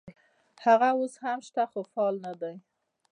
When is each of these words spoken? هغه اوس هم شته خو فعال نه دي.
هغه 0.65 0.89
اوس 0.99 1.13
هم 1.23 1.39
شته 1.47 1.63
خو 1.71 1.79
فعال 1.91 2.15
نه 2.25 2.33
دي. 2.41 2.55